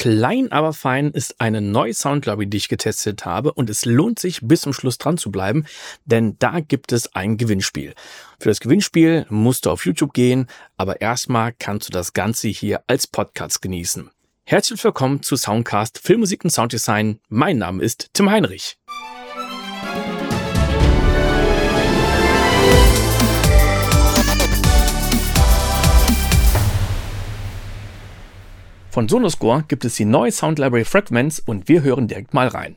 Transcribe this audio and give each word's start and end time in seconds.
Klein 0.00 0.50
aber 0.50 0.72
fein 0.72 1.10
ist 1.10 1.42
eine 1.42 1.60
neue 1.60 1.92
Soundlibrary, 1.92 2.46
die 2.46 2.56
ich 2.56 2.70
getestet 2.70 3.26
habe 3.26 3.52
und 3.52 3.68
es 3.68 3.84
lohnt 3.84 4.18
sich 4.18 4.40
bis 4.40 4.62
zum 4.62 4.72
Schluss 4.72 4.96
dran 4.96 5.18
zu 5.18 5.30
bleiben, 5.30 5.66
denn 6.06 6.36
da 6.38 6.60
gibt 6.60 6.92
es 6.92 7.14
ein 7.14 7.36
Gewinnspiel. 7.36 7.92
Für 8.38 8.48
das 8.48 8.60
Gewinnspiel 8.60 9.26
musst 9.28 9.66
du 9.66 9.70
auf 9.70 9.84
YouTube 9.84 10.14
gehen, 10.14 10.46
aber 10.78 11.02
erstmal 11.02 11.52
kannst 11.52 11.88
du 11.88 11.92
das 11.92 12.14
Ganze 12.14 12.48
hier 12.48 12.82
als 12.86 13.06
Podcast 13.06 13.60
genießen. 13.60 14.10
Herzlich 14.44 14.82
willkommen 14.82 15.22
zu 15.22 15.36
Soundcast 15.36 15.98
Filmmusik 15.98 16.44
und 16.44 16.50
Sounddesign. 16.50 17.20
Mein 17.28 17.58
Name 17.58 17.82
ist 17.82 18.08
Tim 18.14 18.30
Heinrich. 18.30 18.79
Von 28.90 29.08
Sonoscore 29.08 29.64
gibt 29.68 29.84
es 29.84 29.94
die 29.94 30.04
neue 30.04 30.32
Sound 30.32 30.58
Library 30.58 30.84
Fragments 30.84 31.38
und 31.38 31.68
wir 31.68 31.82
hören 31.82 32.08
direkt 32.08 32.34
mal 32.34 32.48
rein. 32.48 32.76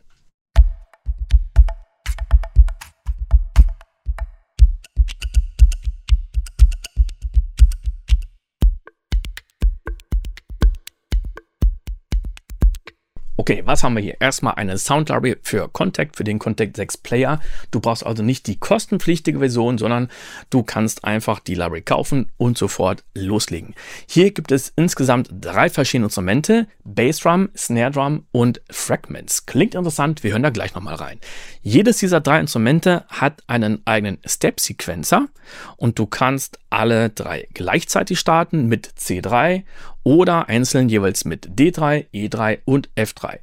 Okay, 13.43 13.61
was 13.65 13.83
haben 13.83 13.97
wir 13.97 14.01
hier? 14.01 14.15
Erstmal 14.21 14.53
eine 14.55 14.77
Sound 14.77 15.09
Library 15.09 15.35
für 15.41 15.67
Contact, 15.67 16.15
für 16.15 16.23
den 16.23 16.39
Contact 16.39 16.77
6 16.77 16.95
Player. 16.99 17.41
Du 17.71 17.81
brauchst 17.81 18.05
also 18.05 18.23
nicht 18.23 18.47
die 18.47 18.57
kostenpflichtige 18.57 19.39
Version, 19.39 19.77
sondern 19.77 20.07
du 20.49 20.63
kannst 20.63 21.03
einfach 21.03 21.41
die 21.41 21.55
Library 21.55 21.81
kaufen 21.81 22.31
und 22.37 22.57
sofort 22.57 23.03
loslegen. 23.13 23.75
Hier 24.07 24.31
gibt 24.31 24.53
es 24.53 24.71
insgesamt 24.77 25.27
drei 25.41 25.69
verschiedene 25.69 26.05
Instrumente, 26.05 26.67
Bassdrum, 26.85 27.49
Snare 27.53 27.91
Drum 27.91 28.25
und 28.31 28.61
Fragments. 28.69 29.45
Klingt 29.45 29.75
interessant, 29.75 30.23
wir 30.23 30.31
hören 30.31 30.43
da 30.43 30.49
gleich 30.49 30.73
nochmal 30.73 30.95
rein. 30.95 31.19
Jedes 31.61 31.97
dieser 31.97 32.21
drei 32.21 32.39
Instrumente 32.39 33.03
hat 33.09 33.43
einen 33.47 33.81
eigenen 33.85 34.19
Step-Sequencer 34.25 35.27
und 35.75 35.99
du 35.99 36.05
kannst 36.05 36.59
alle 36.69 37.09
drei 37.09 37.49
gleichzeitig 37.53 38.19
starten 38.19 38.67
mit 38.67 38.87
C3 38.97 39.63
oder 40.03 40.49
einzeln 40.49 40.89
jeweils 40.89 41.25
mit 41.25 41.49
D3, 41.59 42.07
E3 42.13 42.59
und 42.65 42.89
F3. 42.95 43.39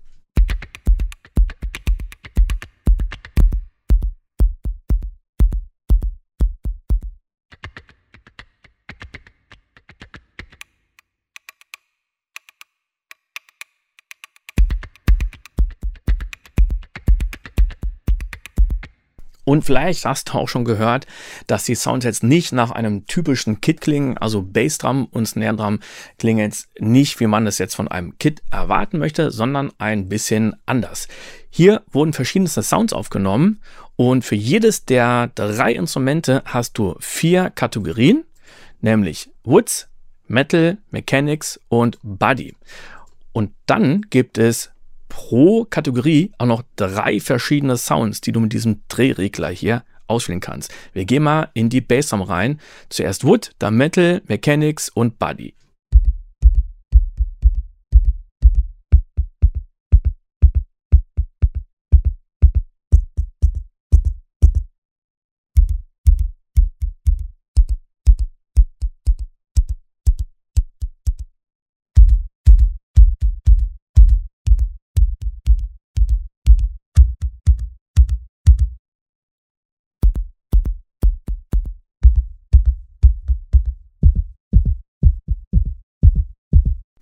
Und 19.44 19.64
vielleicht 19.64 20.04
hast 20.04 20.28
du 20.28 20.34
auch 20.34 20.48
schon 20.48 20.64
gehört, 20.64 21.06
dass 21.46 21.64
die 21.64 21.74
Sounds 21.74 22.04
jetzt 22.04 22.22
nicht 22.22 22.52
nach 22.52 22.70
einem 22.70 23.06
typischen 23.06 23.60
Kit 23.60 23.80
klingen, 23.80 24.18
also 24.18 24.42
Bassdrum 24.42 25.06
und 25.06 25.26
Snare 25.26 25.56
Drum 25.56 25.80
klingen 26.18 26.40
jetzt 26.40 26.68
nicht, 26.78 27.20
wie 27.20 27.26
man 27.26 27.46
es 27.46 27.58
jetzt 27.58 27.74
von 27.74 27.88
einem 27.88 28.18
Kit 28.18 28.42
erwarten 28.50 28.98
möchte, 28.98 29.30
sondern 29.30 29.72
ein 29.78 30.08
bisschen 30.08 30.56
anders. 30.66 31.08
Hier 31.50 31.82
wurden 31.90 32.12
verschiedenste 32.12 32.62
Sounds 32.62 32.92
aufgenommen 32.92 33.60
und 33.96 34.24
für 34.24 34.36
jedes 34.36 34.84
der 34.84 35.28
drei 35.34 35.72
Instrumente 35.72 36.42
hast 36.44 36.78
du 36.78 36.94
vier 37.00 37.50
Kategorien, 37.50 38.24
nämlich 38.80 39.30
Woods, 39.44 39.88
Metal, 40.26 40.78
Mechanics 40.90 41.60
und 41.68 41.98
Body. 42.02 42.54
Und 43.32 43.52
dann 43.66 44.02
gibt 44.10 44.38
es 44.38 44.70
pro 45.10 45.66
Kategorie 45.68 46.32
auch 46.38 46.46
noch 46.46 46.62
drei 46.76 47.20
verschiedene 47.20 47.76
Sounds, 47.76 48.22
die 48.22 48.32
du 48.32 48.40
mit 48.40 48.54
diesem 48.54 48.80
Drehregler 48.88 49.50
hier 49.50 49.84
auswählen 50.06 50.40
kannst. 50.40 50.72
Wir 50.94 51.04
gehen 51.04 51.22
mal 51.22 51.50
in 51.52 51.68
die 51.68 51.82
Bassdrum 51.82 52.22
rein. 52.22 52.58
Zuerst 52.88 53.24
Wood, 53.24 53.52
dann 53.58 53.76
Metal, 53.76 54.22
Mechanics 54.26 54.88
und 54.88 55.18
Body. 55.18 55.54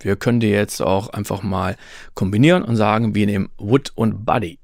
Wir 0.01 0.15
können 0.15 0.39
die 0.39 0.47
jetzt 0.47 0.81
auch 0.81 1.09
einfach 1.09 1.43
mal 1.43 1.75
kombinieren 2.13 2.63
und 2.63 2.77
sagen, 2.77 3.15
wir 3.15 3.25
nehmen 3.25 3.49
Wood 3.57 3.91
und 3.95 4.25
Buddy. 4.25 4.59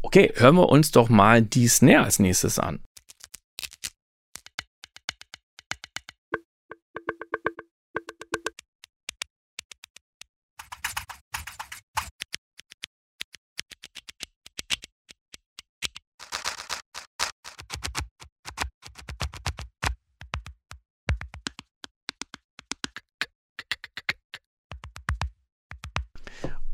Okay, 0.00 0.32
hören 0.36 0.54
wir 0.54 0.70
uns 0.70 0.90
doch 0.92 1.10
mal 1.10 1.42
die 1.42 1.68
Snare 1.68 2.04
als 2.04 2.18
nächstes 2.18 2.58
an. 2.58 2.80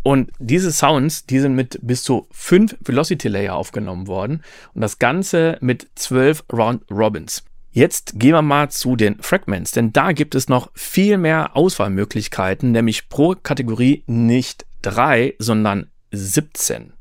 Und 0.03 0.31
diese 0.39 0.73
Sounds, 0.73 1.27
die 1.27 1.39
sind 1.39 1.55
mit 1.55 1.79
bis 1.83 2.03
zu 2.03 2.27
fünf 2.31 2.77
Velocity 2.81 3.29
Layer 3.29 3.55
aufgenommen 3.55 4.07
worden 4.09 4.43
und 4.75 4.81
das 4.81 4.99
Ganze 4.99 5.59
mit 5.61 5.89
zwölf 5.95 6.45
Round 6.53 6.83
Robins. 6.91 7.45
Jetzt 7.71 8.19
gehen 8.19 8.33
wir 8.33 8.43
mal 8.43 8.71
zu 8.71 8.97
den 8.97 9.23
Fragments, 9.23 9.71
denn 9.71 9.93
da 9.93 10.13
gibt 10.13 10.35
es 10.35 10.49
noch 10.49 10.71
viel 10.75 11.17
mehr 11.17 11.57
Auswahlmöglichkeiten, 11.57 12.73
nämlich 12.73 13.09
pro 13.09 13.35
Kategorie 13.35 14.05
nicht 14.07 14.67
drei, 14.83 15.35
sondern 15.39 15.91
17. 16.11 16.93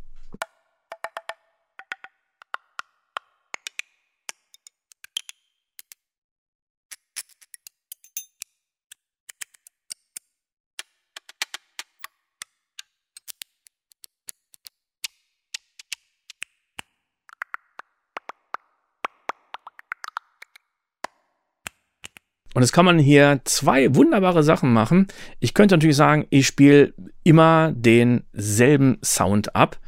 Und 22.62 22.66
jetzt 22.66 22.74
kann 22.74 22.86
man 22.86 23.00
hier 23.00 23.42
zwei 23.46 23.96
wunderbare 23.96 24.44
Sachen 24.44 24.72
machen. 24.72 25.08
Ich 25.40 25.56
könnte 25.56 25.74
natürlich 25.74 25.96
sagen, 25.96 26.28
ich 26.30 26.46
spiele 26.46 26.94
immer 27.24 27.72
denselben 27.76 29.00
Sound 29.04 29.56
ab. 29.56 29.80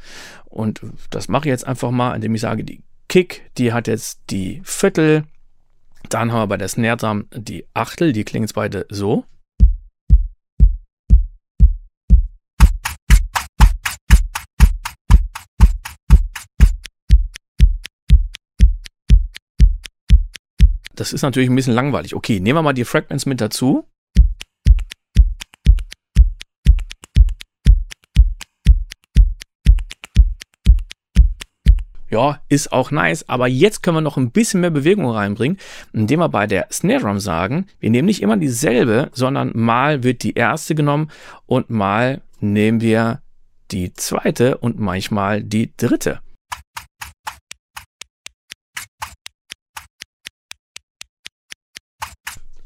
Und 0.46 0.80
das 1.10 1.28
mache 1.28 1.44
ich 1.44 1.50
jetzt 1.50 1.68
einfach 1.68 1.92
mal, 1.92 2.16
indem 2.16 2.34
ich 2.34 2.40
sage, 2.40 2.64
die 2.64 2.82
Kick, 3.08 3.48
die 3.58 3.72
hat 3.72 3.86
jetzt 3.86 4.22
die 4.30 4.60
Viertel. 4.64 5.22
Dann 6.08 6.32
haben 6.32 6.40
wir 6.40 6.46
bei 6.48 6.56
der 6.56 6.66
Snare 6.66 6.96
Drum 6.96 7.26
die 7.32 7.64
Achtel, 7.74 8.12
die 8.12 8.24
klingen 8.24 8.42
jetzt 8.42 8.54
beide 8.54 8.86
so. 8.88 9.24
Das 20.94 21.12
ist 21.12 21.22
natürlich 21.22 21.50
ein 21.50 21.56
bisschen 21.56 21.74
langweilig. 21.74 22.14
Okay, 22.14 22.40
nehmen 22.40 22.58
wir 22.58 22.62
mal 22.62 22.72
die 22.72 22.84
Fragments 22.84 23.26
mit 23.26 23.40
dazu. 23.40 23.84
Ja, 32.08 32.40
ist 32.48 32.72
auch 32.72 32.92
nice, 32.92 33.28
aber 33.28 33.48
jetzt 33.48 33.82
können 33.82 33.96
wir 33.96 34.00
noch 34.00 34.16
ein 34.16 34.30
bisschen 34.30 34.60
mehr 34.60 34.70
Bewegung 34.70 35.10
reinbringen, 35.10 35.58
indem 35.92 36.20
wir 36.20 36.28
bei 36.28 36.46
der 36.46 36.68
Snare 36.70 37.00
Drum 37.00 37.18
sagen, 37.18 37.66
wir 37.80 37.90
nehmen 37.90 38.06
nicht 38.06 38.22
immer 38.22 38.36
dieselbe, 38.36 39.10
sondern 39.12 39.50
mal 39.52 40.04
wird 40.04 40.22
die 40.22 40.34
erste 40.34 40.76
genommen 40.76 41.10
und 41.46 41.70
mal 41.70 42.22
nehmen 42.38 42.80
wir 42.80 43.20
die 43.72 43.94
zweite 43.94 44.58
und 44.58 44.78
manchmal 44.78 45.42
die 45.42 45.72
dritte. 45.76 46.20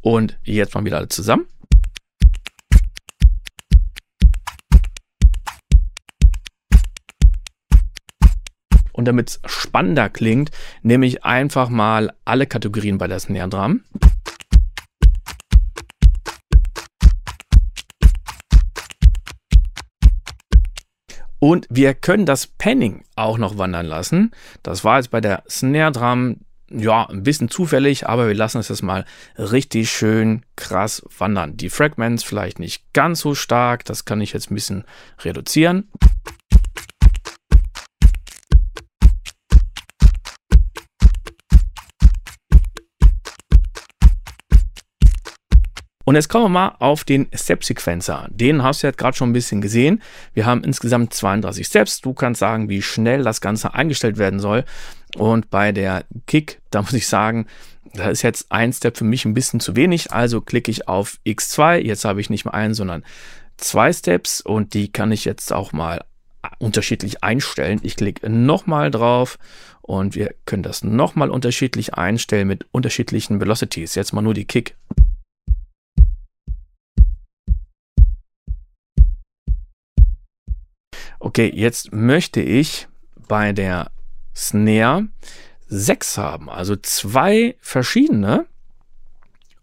Und 0.08 0.38
jetzt 0.42 0.74
mal 0.74 0.86
wieder 0.86 0.96
alle 0.96 1.08
zusammen. 1.08 1.46
Und 8.92 9.04
damit 9.04 9.28
es 9.28 9.40
spannender 9.44 10.08
klingt, 10.08 10.50
nehme 10.80 11.04
ich 11.04 11.24
einfach 11.24 11.68
mal 11.68 12.14
alle 12.24 12.46
Kategorien 12.46 12.96
bei 12.96 13.06
der 13.06 13.20
Snare 13.20 13.50
Drum. 13.50 13.82
Und 21.38 21.66
wir 21.68 21.92
können 21.92 22.24
das 22.24 22.46
Panning 22.46 23.04
auch 23.14 23.36
noch 23.36 23.58
wandern 23.58 23.84
lassen. 23.84 24.30
Das 24.62 24.84
war 24.84 24.96
jetzt 24.96 25.10
bei 25.10 25.20
der 25.20 25.42
Snare 25.50 25.92
Drum 25.92 26.38
ja, 26.70 27.08
ein 27.08 27.22
bisschen 27.22 27.48
zufällig, 27.48 28.06
aber 28.08 28.28
wir 28.28 28.34
lassen 28.34 28.58
es 28.58 28.68
jetzt 28.68 28.82
mal 28.82 29.04
richtig 29.36 29.90
schön 29.90 30.42
krass 30.56 31.02
wandern. 31.16 31.56
Die 31.56 31.70
Fragments 31.70 32.24
vielleicht 32.24 32.58
nicht 32.58 32.92
ganz 32.92 33.20
so 33.20 33.34
stark, 33.34 33.84
das 33.84 34.04
kann 34.04 34.20
ich 34.20 34.32
jetzt 34.32 34.50
ein 34.50 34.54
bisschen 34.54 34.84
reduzieren. 35.20 35.88
Und 46.08 46.14
jetzt 46.14 46.30
kommen 46.30 46.46
wir 46.46 46.48
mal 46.48 46.74
auf 46.78 47.04
den 47.04 47.28
Step-Sequencer. 47.34 48.28
Den 48.30 48.62
hast 48.62 48.82
du 48.82 48.86
ja 48.86 48.92
gerade 48.92 49.14
schon 49.14 49.28
ein 49.28 49.34
bisschen 49.34 49.60
gesehen. 49.60 50.00
Wir 50.32 50.46
haben 50.46 50.64
insgesamt 50.64 51.12
32 51.12 51.66
Steps. 51.66 52.00
Du 52.00 52.14
kannst 52.14 52.38
sagen, 52.38 52.70
wie 52.70 52.80
schnell 52.80 53.24
das 53.24 53.42
Ganze 53.42 53.74
eingestellt 53.74 54.16
werden 54.16 54.40
soll. 54.40 54.64
Und 55.18 55.50
bei 55.50 55.72
der 55.72 56.04
Kick, 56.26 56.60
da 56.70 56.80
muss 56.80 56.92
ich 56.92 57.08
sagen, 57.08 57.46
da 57.92 58.08
ist 58.08 58.22
jetzt 58.22 58.52
ein 58.52 58.72
Step 58.72 58.96
für 58.96 59.04
mich 59.04 59.24
ein 59.24 59.34
bisschen 59.34 59.58
zu 59.58 59.74
wenig. 59.74 60.12
Also 60.12 60.40
klicke 60.40 60.70
ich 60.70 60.86
auf 60.86 61.18
X2. 61.26 61.78
Jetzt 61.78 62.04
habe 62.04 62.20
ich 62.20 62.30
nicht 62.30 62.44
mehr 62.44 62.54
einen, 62.54 62.74
sondern 62.74 63.04
zwei 63.56 63.92
Steps. 63.92 64.40
Und 64.40 64.74
die 64.74 64.92
kann 64.92 65.10
ich 65.10 65.24
jetzt 65.24 65.52
auch 65.52 65.72
mal 65.72 66.04
unterschiedlich 66.60 67.24
einstellen. 67.24 67.80
Ich 67.82 67.96
klicke 67.96 68.30
nochmal 68.30 68.92
drauf 68.92 69.38
und 69.82 70.14
wir 70.14 70.34
können 70.44 70.62
das 70.62 70.84
nochmal 70.84 71.30
unterschiedlich 71.30 71.94
einstellen 71.94 72.46
mit 72.46 72.66
unterschiedlichen 72.70 73.40
Velocities. 73.40 73.96
Jetzt 73.96 74.12
mal 74.12 74.22
nur 74.22 74.34
die 74.34 74.44
Kick. 74.44 74.76
Okay, 81.18 81.50
jetzt 81.52 81.92
möchte 81.92 82.40
ich 82.40 82.86
bei 83.26 83.52
der 83.52 83.90
Snare 84.38 85.08
sechs 85.66 86.16
haben, 86.16 86.48
also 86.48 86.76
zwei 86.76 87.56
verschiedene, 87.60 88.46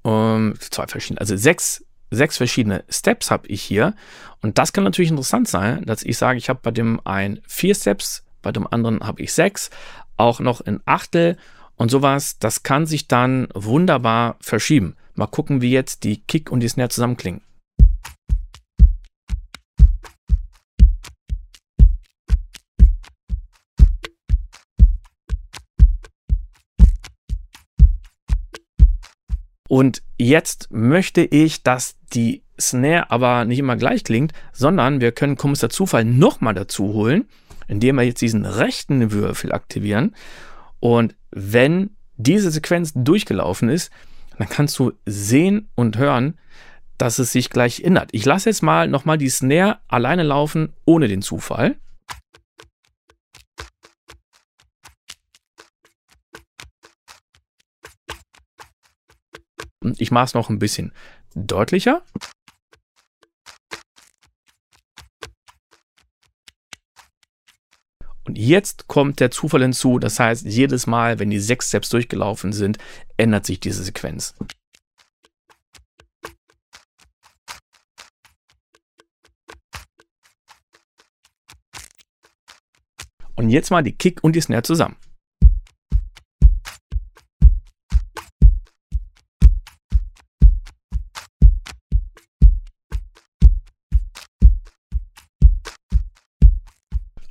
ähm, 0.04 0.56
zwei 0.60 0.86
verschiedene, 0.86 1.22
also 1.22 1.36
sechs, 1.38 1.84
sechs 2.12 2.38
verschiedene 2.38 2.84
Steps 2.90 3.32
habe 3.32 3.48
ich 3.48 3.64
hier. 3.64 3.96
Und 4.42 4.58
das 4.58 4.74
kann 4.74 4.84
natürlich 4.84 5.10
interessant 5.10 5.48
sein, 5.48 5.84
dass 5.86 6.04
ich 6.04 6.18
sage, 6.18 6.38
ich 6.38 6.50
habe 6.50 6.60
bei 6.62 6.72
dem 6.72 7.00
einen 7.06 7.42
vier 7.48 7.74
Steps, 7.74 8.24
bei 8.42 8.52
dem 8.52 8.68
anderen 8.68 9.00
habe 9.00 9.22
ich 9.24 9.34
sechs, 9.34 9.72
auch 10.18 10.40
noch 10.40 10.62
in 10.62 10.82
Achtel 10.86 11.38
und 11.78 11.90
sowas. 11.90 12.38
Das 12.38 12.62
kann 12.62 12.86
sich 12.86 13.08
dann 13.08 13.48
wunderbar 13.54 14.36
verschieben. 14.42 14.96
Mal 15.16 15.28
gucken, 15.28 15.62
wie 15.62 15.72
jetzt 15.72 16.04
die 16.04 16.22
Kick 16.22 16.52
und 16.52 16.60
die 16.60 16.68
Snare 16.68 16.90
zusammenklingen. 16.90 17.42
Und 29.68 30.04
jetzt 30.18 30.68
möchte 30.72 31.22
ich, 31.22 31.64
dass 31.64 31.98
die 32.14 32.44
Snare 32.60 33.12
aber 33.12 33.46
nicht 33.46 33.60
immer 33.60 33.76
gleich 33.76 34.04
klingt, 34.04 34.32
sondern 34.54 35.02
wir 35.02 35.12
können 35.12 35.36
Kommissar 35.36 35.70
Zufall 35.70 36.06
nochmal 36.06 36.54
dazu 36.54 36.94
holen, 36.94 37.26
indem 37.68 37.96
wir 37.96 38.04
jetzt 38.04 38.22
diesen 38.22 38.46
rechten 38.46 39.12
Würfel 39.12 39.52
aktivieren. 39.52 40.16
Und 40.80 41.16
wenn 41.32 41.92
diese 42.18 42.52
Sequenz 42.52 42.94
durchgelaufen 42.96 43.70
ist, 43.70 43.92
dann 44.38 44.50
kannst 44.50 44.78
du 44.80 44.94
sehen 45.06 45.70
und 45.76 45.98
hören, 45.98 46.38
dass 46.98 47.20
es 47.20 47.32
sich 47.32 47.50
gleich 47.50 47.82
ändert. 47.82 48.10
Ich 48.14 48.26
lasse 48.26 48.50
jetzt 48.50 48.64
mal 48.64 48.88
nochmal 48.88 49.18
die 49.18 49.30
Snare 49.30 49.80
alleine 49.88 50.24
laufen, 50.24 50.74
ohne 50.86 51.08
den 51.08 51.22
Zufall. 51.22 51.76
Ich 59.98 60.12
mache 60.12 60.26
es 60.26 60.34
noch 60.34 60.50
ein 60.50 60.60
bisschen 60.60 60.92
deutlicher. 61.36 62.04
Und 68.24 68.40
jetzt 68.40 68.88
kommt 68.88 69.20
der 69.20 69.30
Zufall 69.30 69.62
hinzu. 69.62 70.00
Das 70.00 70.20
heißt, 70.20 70.46
jedes 70.46 70.88
Mal, 70.88 71.20
wenn 71.20 71.30
die 71.30 71.40
sechs 71.40 71.68
Steps 71.68 71.90
durchgelaufen 71.90 72.54
sind, 72.54 72.80
ändert 73.18 73.46
sich 73.46 73.60
diese 73.60 73.84
Sequenz. 73.84 74.34
Und 83.36 83.50
jetzt 83.50 83.70
mal 83.70 83.84
die 83.84 83.96
Kick 83.96 84.24
und 84.24 84.34
die 84.34 84.42
Snare 84.42 84.64
zusammen. 84.64 84.96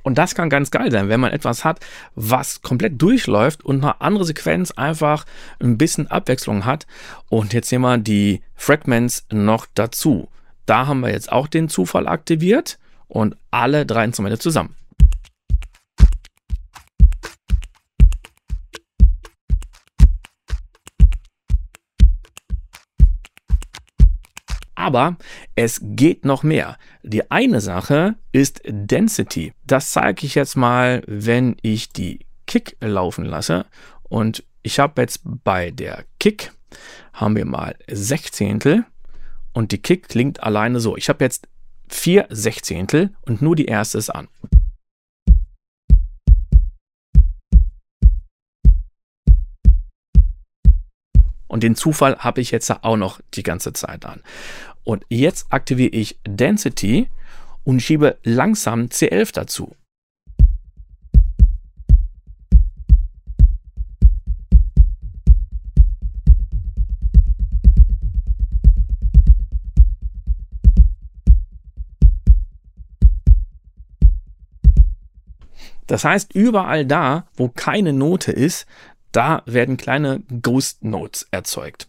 Und 0.05 0.19
das 0.19 0.35
kann 0.35 0.51
ganz 0.51 0.69
geil 0.69 0.91
sein, 0.91 1.09
wenn 1.09 1.19
man 1.19 1.33
etwas 1.33 1.65
hat, 1.65 1.79
was 2.13 2.61
komplett 2.61 3.01
durchläuft 3.01 3.65
und 3.65 3.83
eine 3.83 4.01
andere 4.01 4.23
Sequenz 4.23 4.69
einfach 4.69 5.25
ein 5.59 5.79
bisschen 5.79 6.11
Abwechslung 6.11 6.63
hat. 6.63 6.85
Und 7.27 7.53
jetzt 7.53 7.71
nehmen 7.71 7.85
wir 7.85 7.97
die 7.97 8.43
Fragments 8.53 9.25
noch 9.31 9.65
dazu. 9.73 10.29
Da 10.67 10.85
haben 10.85 10.99
wir 10.99 11.09
jetzt 11.09 11.31
auch 11.31 11.47
den 11.47 11.69
Zufall 11.69 12.07
aktiviert 12.07 12.77
und 13.07 13.35
alle 13.49 13.87
drei 13.87 14.05
Instrumente 14.05 14.37
zusammen. 14.37 14.75
Aber 24.85 25.17
es 25.55 25.79
geht 25.81 26.25
noch 26.25 26.43
mehr. 26.43 26.77
Die 27.01 27.31
eine 27.31 27.59
Sache 27.59 28.13
ist 28.31 28.61
Density. 28.67 29.51
Das 29.65 29.89
zeige 29.89 30.27
ich 30.27 30.35
jetzt 30.35 30.55
mal, 30.55 31.01
wenn 31.07 31.57
ich 31.63 31.89
die 31.89 32.19
Kick 32.45 32.77
laufen 32.81 33.25
lasse. 33.25 33.65
Und 34.03 34.43
ich 34.61 34.77
habe 34.77 35.01
jetzt 35.01 35.21
bei 35.23 35.71
der 35.71 36.05
Kick, 36.19 36.51
haben 37.13 37.35
wir 37.35 37.45
mal 37.45 37.75
Sechzehntel. 37.89 38.85
Und 39.53 39.71
die 39.71 39.79
Kick 39.79 40.07
klingt 40.07 40.43
alleine 40.43 40.79
so. 40.79 40.95
Ich 40.95 41.09
habe 41.09 41.23
jetzt 41.23 41.47
vier 41.89 42.27
Sechzehntel 42.29 43.09
und 43.21 43.41
nur 43.41 43.55
die 43.55 43.65
erste 43.65 43.97
ist 43.97 44.11
an. 44.11 44.27
Und 51.55 51.63
den 51.63 51.75
Zufall 51.75 52.17
habe 52.17 52.41
ich 52.41 52.51
jetzt 52.51 52.69
auch 52.83 52.97
noch 52.97 53.21
die 53.33 53.43
ganze 53.43 53.71
Zeit 53.71 54.05
an. 54.05 54.21
Und 54.85 55.03
jetzt 55.09 55.47
aktiviere 55.49 55.89
ich 55.89 56.19
Density 56.25 57.09
und 57.65 57.81
schiebe 57.81 58.17
langsam 58.23 58.85
C11 58.85 59.33
dazu. 59.33 59.75
Das 75.87 76.03
heißt, 76.03 76.33
überall 76.33 76.85
da, 76.85 77.27
wo 77.35 77.47
keine 77.47 77.93
Note 77.93 78.31
ist, 78.31 78.65
da 79.11 79.43
werden 79.45 79.77
kleine 79.77 80.21
Ghost 80.41 80.83
Notes 80.83 81.27
erzeugt. 81.31 81.87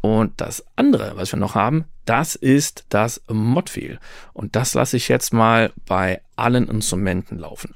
Und 0.00 0.40
das 0.40 0.64
andere, 0.76 1.16
was 1.16 1.32
wir 1.32 1.38
noch 1.38 1.54
haben, 1.54 1.86
das 2.08 2.34
ist 2.34 2.86
das 2.88 3.20
Modfield. 3.28 4.00
Und 4.32 4.56
das 4.56 4.72
lasse 4.72 4.96
ich 4.96 5.08
jetzt 5.08 5.34
mal 5.34 5.72
bei 5.84 6.22
allen 6.36 6.68
Instrumenten 6.68 7.38
laufen. 7.38 7.74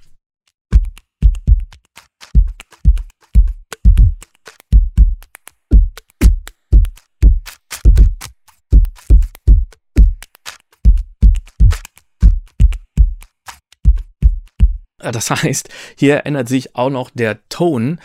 Das 14.98 15.30
heißt, 15.42 15.68
hier 15.96 16.24
ändert 16.24 16.48
sich 16.48 16.74
auch 16.74 16.88
noch 16.88 17.10
der 17.10 17.46
Ton 17.50 18.00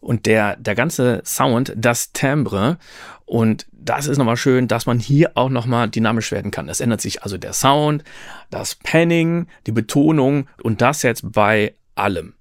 und 0.00 0.26
der, 0.26 0.56
der 0.56 0.74
ganze 0.74 1.22
Sound, 1.24 1.72
das 1.76 2.12
Timbre 2.12 2.78
und 3.24 3.66
das 3.82 4.06
ist 4.06 4.18
nochmal 4.18 4.36
schön, 4.36 4.68
dass 4.68 4.86
man 4.86 4.98
hier 4.98 5.32
auch 5.34 5.48
nochmal 5.48 5.88
dynamisch 5.88 6.32
werden 6.32 6.50
kann. 6.50 6.68
Es 6.68 6.80
ändert 6.80 7.00
sich 7.00 7.22
also 7.22 7.38
der 7.38 7.52
Sound, 7.52 8.04
das 8.50 8.74
Panning, 8.74 9.46
die 9.66 9.72
Betonung 9.72 10.48
und 10.62 10.80
das 10.80 11.02
jetzt 11.02 11.32
bei 11.32 11.74
allem. 11.94 12.34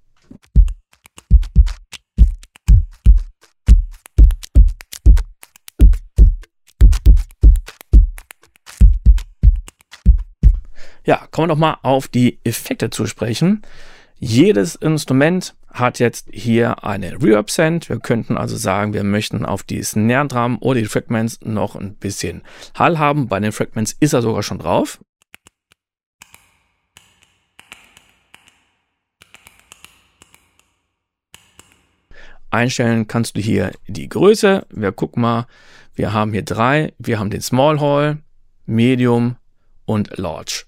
Ja, 11.06 11.28
kommen 11.32 11.48
wir 11.48 11.54
doch 11.54 11.60
mal 11.60 11.78
auf 11.82 12.08
die 12.08 12.38
Effekte 12.44 12.90
zu 12.92 13.08
sprechen. 13.08 13.64
Jedes 14.20 14.76
Instrument 14.76 15.56
hat 15.72 16.00
jetzt 16.00 16.28
hier 16.32 16.84
eine 16.84 17.14
Reverb 17.14 17.50
Send. 17.50 17.90
Wir 17.90 18.00
könnten 18.00 18.38
also 18.38 18.56
sagen, 18.56 18.94
wir 18.94 19.04
möchten 19.04 19.46
auf 19.46 19.64
die 19.64 19.84
Snare 19.84 20.28
Drum 20.28 20.58
oder 20.60 20.80
die 20.80 20.88
Fragments 20.88 21.40
noch 21.44 21.76
ein 21.76 21.96
bisschen 21.96 22.42
Hall 22.76 22.98
haben. 23.00 23.28
Bei 23.28 23.40
den 23.40 23.52
Fragments 23.52 23.96
ist 24.00 24.14
er 24.14 24.22
sogar 24.22 24.44
schon 24.44 24.60
drauf. 24.60 25.00
Einstellen 32.52 33.08
kannst 33.08 33.38
du 33.38 33.42
hier 33.42 33.72
die 33.88 34.10
Größe. 34.10 34.66
Wir 34.72 34.92
gucken 34.92 35.22
mal, 35.22 35.46
wir 35.94 36.14
haben 36.14 36.34
hier 36.34 36.44
drei. 36.44 36.94
Wir 36.98 37.20
haben 37.20 37.30
den 37.30 37.42
Small 37.42 37.80
Hall, 37.80 38.24
Medium 38.66 39.36
und 39.86 40.18
Large. 40.18 40.66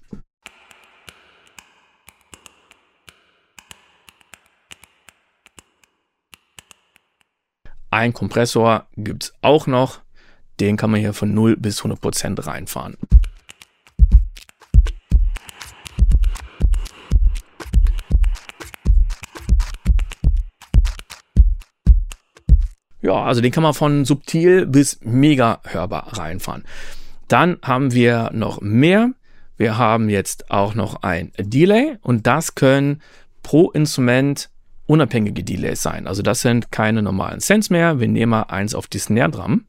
Ein 7.92 8.14
Kompressor 8.14 8.86
gibt 8.96 9.24
es 9.24 9.34
auch 9.42 9.66
noch. 9.66 10.00
Den 10.60 10.78
kann 10.78 10.90
man 10.90 11.00
hier 11.00 11.12
von 11.12 11.34
0 11.34 11.58
bis 11.58 11.82
100% 11.82 12.46
reinfahren. 12.46 12.96
Ja, 23.02 23.24
also 23.24 23.42
den 23.42 23.52
kann 23.52 23.62
man 23.62 23.74
von 23.74 24.06
subtil 24.06 24.64
bis 24.64 24.98
mega 25.02 25.60
hörbar 25.64 26.16
reinfahren. 26.16 26.64
Dann 27.28 27.58
haben 27.62 27.92
wir 27.92 28.30
noch 28.32 28.62
mehr. 28.62 29.10
Wir 29.58 29.76
haben 29.76 30.08
jetzt 30.08 30.50
auch 30.50 30.74
noch 30.74 31.02
ein 31.02 31.32
Delay 31.36 31.98
und 32.00 32.26
das 32.26 32.54
können 32.54 33.02
pro 33.42 33.70
Instrument 33.70 34.48
unabhängige 34.86 35.44
Delays 35.44 35.82
sein. 35.82 36.06
Also 36.06 36.22
das 36.22 36.40
sind 36.40 36.70
keine 36.70 37.02
normalen 37.02 37.40
Sense 37.40 37.72
mehr. 37.72 38.00
Wir 38.00 38.08
nehmen 38.08 38.30
mal 38.30 38.42
eins 38.42 38.74
auf 38.74 38.86
die 38.86 38.98
Snare 38.98 39.30
Drum. 39.30 39.66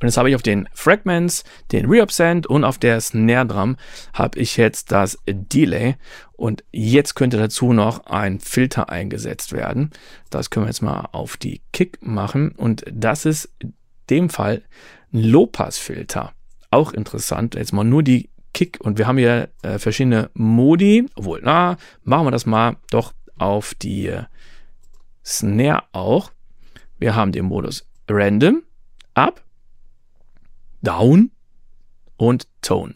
Und 0.00 0.08
jetzt 0.08 0.16
habe 0.16 0.30
ich 0.30 0.34
auf 0.34 0.42
den 0.42 0.68
Fragments 0.72 1.44
den 1.72 1.86
Reabsent 1.86 2.46
und 2.46 2.64
auf 2.64 2.78
der 2.78 3.00
Snare 3.00 3.46
Drum 3.46 3.76
habe 4.14 4.38
ich 4.38 4.56
jetzt 4.56 4.92
das 4.92 5.18
Delay. 5.26 5.96
Und 6.32 6.64
jetzt 6.72 7.14
könnte 7.14 7.36
dazu 7.36 7.74
noch 7.74 8.06
ein 8.06 8.40
Filter 8.40 8.88
eingesetzt 8.88 9.52
werden. 9.52 9.90
Das 10.30 10.48
können 10.48 10.64
wir 10.64 10.70
jetzt 10.70 10.80
mal 10.80 11.08
auf 11.12 11.36
die 11.36 11.60
Kick 11.72 11.98
machen. 12.00 12.52
Und 12.52 12.82
das 12.90 13.26
ist 13.26 13.50
in 13.58 13.74
dem 14.08 14.30
Fall 14.30 14.62
ein 15.12 15.22
Low-Pass-Filter. 15.22 16.32
Auch 16.70 16.92
interessant. 16.92 17.54
Jetzt 17.56 17.74
mal 17.74 17.84
nur 17.84 18.02
die 18.02 18.30
Kick. 18.54 18.78
Und 18.80 18.96
wir 18.96 19.06
haben 19.06 19.18
hier 19.18 19.50
äh, 19.62 19.78
verschiedene 19.78 20.30
Modi. 20.32 21.06
Obwohl, 21.14 21.40
na, 21.44 21.76
machen 22.04 22.26
wir 22.26 22.30
das 22.30 22.46
mal 22.46 22.76
doch 22.90 23.12
auf 23.36 23.74
die 23.74 24.06
äh, 24.06 24.24
Snare 25.24 25.84
auch. 25.92 26.32
Wir 26.98 27.14
haben 27.14 27.32
den 27.32 27.44
Modus 27.44 27.86
Random, 28.08 28.62
Up, 29.14 29.42
Down 30.82 31.30
und 32.16 32.48
Tone. 32.62 32.94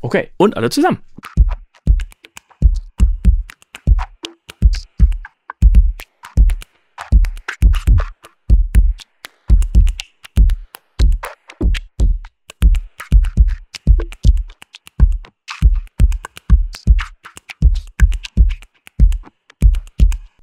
Okay, 0.00 0.32
und 0.38 0.56
alle 0.56 0.70
zusammen. 0.70 1.02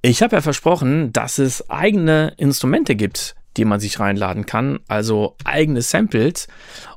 Ich 0.08 0.22
habe 0.22 0.38
ja 0.38 0.42
versprochen, 0.42 1.12
dass 1.12 1.38
es 1.38 1.70
eigene 1.70 2.34
Instrumente 2.38 2.96
gibt, 2.96 3.36
die 3.58 3.66
man 3.66 3.82
sich 3.82 4.00
reinladen 4.00 4.46
kann, 4.46 4.80
also 4.88 5.36
eigene 5.44 5.82
Samples. 5.82 6.48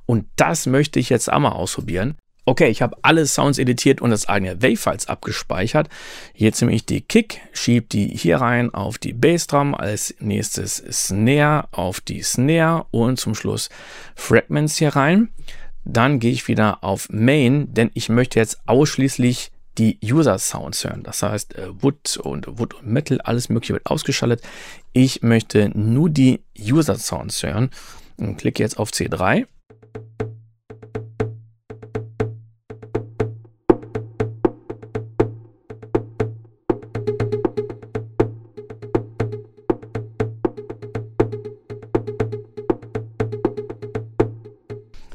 Und 0.06 0.26
das 0.36 0.66
möchte 0.66 1.00
ich 1.00 1.08
jetzt 1.08 1.32
auch 1.32 1.40
mal 1.40 1.50
ausprobieren. 1.50 2.14
Okay, 2.44 2.68
ich 2.68 2.82
habe 2.82 2.96
alle 3.02 3.26
Sounds 3.26 3.58
editiert 3.58 4.00
und 4.00 4.10
das 4.10 4.28
eigene 4.28 4.62
Wavefiles 4.62 5.08
abgespeichert. 5.08 5.88
Jetzt 6.34 6.60
nehme 6.60 6.72
ich 6.72 6.86
die 6.86 7.00
Kick, 7.00 7.40
schiebe 7.52 7.88
die 7.88 8.16
hier 8.16 8.36
rein 8.36 8.72
auf 8.72 8.96
die 8.96 9.12
Bassdrum, 9.12 9.74
als 9.74 10.14
nächstes 10.20 10.76
Snare 10.76 11.66
auf 11.72 12.00
die 12.00 12.22
Snare 12.22 12.86
und 12.92 13.18
zum 13.18 13.34
Schluss 13.34 13.70
Fragments 14.14 14.76
hier 14.76 14.94
rein. 14.94 15.30
Dann 15.84 16.20
gehe 16.20 16.30
ich 16.30 16.46
wieder 16.46 16.84
auf 16.84 17.08
Main, 17.10 17.74
denn 17.74 17.90
ich 17.92 18.08
möchte 18.08 18.38
jetzt 18.38 18.60
ausschließlich 18.66 19.50
die 19.80 19.98
User 20.04 20.38
Sounds 20.38 20.84
hören. 20.84 21.02
Das 21.02 21.22
heißt, 21.22 21.54
äh, 21.54 21.68
Wood 21.82 22.18
und 22.18 22.58
Wood 22.58 22.74
und 22.74 22.86
Metal, 22.86 23.18
alles 23.22 23.48
Mögliche 23.48 23.72
wird 23.72 23.86
ausgeschaltet. 23.86 24.44
Ich 24.92 25.22
möchte 25.22 25.70
nur 25.76 26.10
die 26.10 26.40
User 26.58 26.96
Sounds 26.96 27.42
hören 27.42 27.70
und 28.18 28.36
klicke 28.36 28.62
jetzt 28.62 28.78
auf 28.78 28.90
C3. 28.90 29.46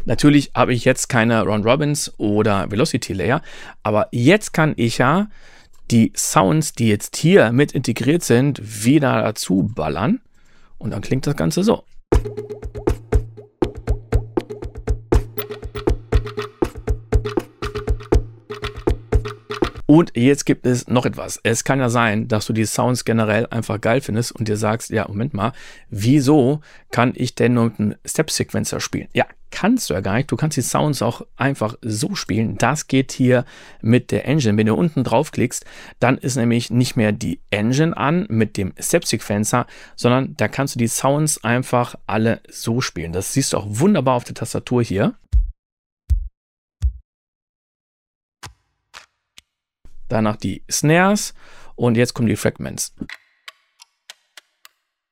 Natürlich 0.05 0.51
habe 0.53 0.73
ich 0.73 0.85
jetzt 0.85 1.09
keine 1.09 1.41
Round 1.43 1.65
Robins 1.65 2.13
oder 2.17 2.69
Velocity 2.69 3.13
Layer, 3.13 3.41
aber 3.83 4.07
jetzt 4.11 4.53
kann 4.53 4.73
ich 4.77 4.99
ja 4.99 5.27
die 5.91 6.11
Sounds, 6.15 6.73
die 6.73 6.87
jetzt 6.87 7.15
hier 7.17 7.51
mit 7.51 7.71
integriert 7.71 8.23
sind, 8.23 8.85
wieder 8.85 9.21
dazu 9.21 9.71
ballern 9.75 10.21
und 10.77 10.91
dann 10.91 11.01
klingt 11.01 11.27
das 11.27 11.35
Ganze 11.35 11.63
so. 11.63 11.83
Und 19.95 20.11
jetzt 20.13 20.45
gibt 20.45 20.65
es 20.65 20.89
noch 20.89 21.05
etwas. 21.05 21.39
Es 21.43 21.63
kann 21.63 21.79
ja 21.79 21.87
sein, 21.87 22.27
dass 22.27 22.45
du 22.47 22.51
die 22.51 22.65
Sounds 22.65 23.05
generell 23.05 23.47
einfach 23.47 23.79
geil 23.79 24.01
findest 24.01 24.33
und 24.33 24.49
dir 24.49 24.57
sagst, 24.57 24.89
ja, 24.89 25.07
Moment 25.07 25.33
mal, 25.33 25.53
wieso 25.89 26.59
kann 26.91 27.13
ich 27.15 27.33
denn 27.33 27.53
nur 27.53 27.71
einen 27.77 27.95
Step-Sequencer 28.03 28.81
spielen? 28.81 29.07
Ja, 29.13 29.25
kannst 29.51 29.89
du 29.89 29.93
ja 29.93 30.01
gar 30.01 30.15
nicht. 30.15 30.29
Du 30.29 30.35
kannst 30.35 30.57
die 30.57 30.63
Sounds 30.63 31.01
auch 31.01 31.21
einfach 31.37 31.75
so 31.81 32.13
spielen. 32.13 32.57
Das 32.57 32.87
geht 32.87 33.13
hier 33.13 33.45
mit 33.81 34.11
der 34.11 34.27
Engine. 34.27 34.57
Wenn 34.57 34.67
du 34.67 34.75
unten 34.75 35.05
draufklickst, 35.05 35.63
dann 36.01 36.17
ist 36.17 36.35
nämlich 36.35 36.69
nicht 36.71 36.97
mehr 36.97 37.13
die 37.13 37.39
Engine 37.49 37.95
an 37.95 38.25
mit 38.27 38.57
dem 38.57 38.73
Step-Sequencer, 38.77 39.65
sondern 39.95 40.35
da 40.35 40.49
kannst 40.49 40.75
du 40.75 40.79
die 40.79 40.89
Sounds 40.89 41.41
einfach 41.41 41.95
alle 42.05 42.41
so 42.49 42.81
spielen. 42.81 43.13
Das 43.13 43.31
siehst 43.31 43.53
du 43.53 43.57
auch 43.59 43.67
wunderbar 43.69 44.15
auf 44.15 44.25
der 44.25 44.35
Tastatur 44.35 44.83
hier. 44.83 45.15
Danach 50.15 50.37
die 50.37 50.63
Snares 50.71 51.33
und 51.75 51.97
jetzt 51.97 52.13
kommen 52.13 52.29
die 52.29 52.35
Fragments. 52.35 52.95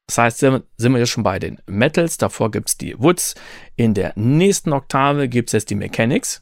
Das 0.07 0.17
heißt, 0.17 0.39
sind 0.39 0.63
wir 0.77 0.99
jetzt 0.99 1.09
schon 1.09 1.23
bei 1.23 1.39
den 1.39 1.61
Metals. 1.65 2.17
Davor 2.17 2.51
gibt 2.51 2.69
es 2.69 2.77
die 2.77 2.97
Woods. 2.99 3.35
In 3.75 3.93
der 3.93 4.13
nächsten 4.15 4.73
Oktave 4.73 5.27
gibt 5.27 5.49
es 5.49 5.53
jetzt 5.53 5.69
die 5.69 5.75
Mechanics. 5.75 6.41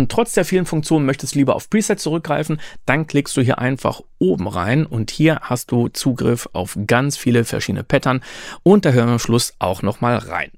Und 0.00 0.10
trotz 0.10 0.32
der 0.32 0.46
vielen 0.46 0.64
Funktionen 0.64 1.04
möchtest 1.04 1.34
du 1.34 1.40
lieber 1.40 1.54
auf 1.54 1.68
Presets 1.68 2.02
zurückgreifen, 2.02 2.58
dann 2.86 3.06
klickst 3.06 3.36
du 3.36 3.42
hier 3.42 3.58
einfach 3.58 4.00
oben 4.18 4.48
rein 4.48 4.86
und 4.86 5.10
hier 5.10 5.40
hast 5.42 5.70
du 5.72 5.88
Zugriff 5.88 6.48
auf 6.54 6.78
ganz 6.86 7.18
viele 7.18 7.44
verschiedene 7.44 7.84
Pattern 7.84 8.22
und 8.62 8.86
da 8.86 8.92
hören 8.92 9.08
wir 9.08 9.12
am 9.12 9.18
Schluss 9.18 9.54
auch 9.58 9.82
nochmal 9.82 10.16
rein. 10.16 10.50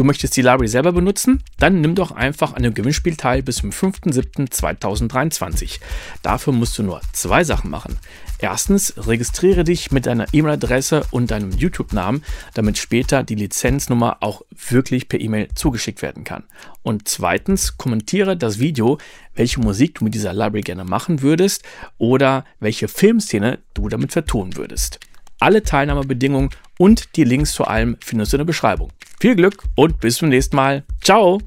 Du 0.00 0.04
möchtest 0.04 0.34
die 0.34 0.40
Library 0.40 0.66
selber 0.66 0.92
benutzen? 0.92 1.44
Dann 1.58 1.82
nimm 1.82 1.94
doch 1.94 2.10
einfach 2.10 2.54
an 2.54 2.62
dem 2.62 2.72
Gewinnspiel 2.72 3.16
teil 3.16 3.42
bis 3.42 3.56
zum 3.56 3.68
5.7.2023. 3.68 5.78
Dafür 6.22 6.54
musst 6.54 6.78
du 6.78 6.82
nur 6.82 7.02
zwei 7.12 7.44
Sachen 7.44 7.70
machen. 7.70 7.98
Erstens, 8.38 8.94
registriere 8.96 9.62
dich 9.62 9.92
mit 9.92 10.06
deiner 10.06 10.24
E-Mail-Adresse 10.32 11.04
und 11.10 11.30
deinem 11.30 11.52
YouTube-Namen, 11.52 12.24
damit 12.54 12.78
später 12.78 13.24
die 13.24 13.34
Lizenznummer 13.34 14.16
auch 14.20 14.40
wirklich 14.70 15.06
per 15.06 15.20
E-Mail 15.20 15.48
zugeschickt 15.54 16.00
werden 16.00 16.24
kann. 16.24 16.44
Und 16.82 17.06
zweitens, 17.06 17.76
kommentiere 17.76 18.38
das 18.38 18.58
Video, 18.58 18.96
welche 19.34 19.60
Musik 19.60 19.96
du 19.96 20.04
mit 20.04 20.14
dieser 20.14 20.32
Library 20.32 20.62
gerne 20.62 20.84
machen 20.84 21.20
würdest 21.20 21.62
oder 21.98 22.46
welche 22.58 22.88
Filmszene 22.88 23.58
du 23.74 23.90
damit 23.90 24.12
vertonen 24.12 24.56
würdest. 24.56 24.98
Alle 25.40 25.62
Teilnahmebedingungen 25.62 26.48
und 26.80 27.14
die 27.16 27.24
Links 27.24 27.52
zu 27.52 27.64
allem 27.64 27.98
findest 28.00 28.32
du 28.32 28.36
in 28.36 28.40
der 28.40 28.46
Beschreibung. 28.46 28.90
Viel 29.20 29.36
Glück 29.36 29.64
und 29.76 30.00
bis 30.00 30.16
zum 30.16 30.30
nächsten 30.30 30.56
Mal. 30.56 30.82
Ciao! 31.02 31.38